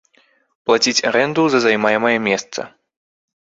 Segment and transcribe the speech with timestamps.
[0.69, 2.67] Плаціць арэнду за займаемае месца.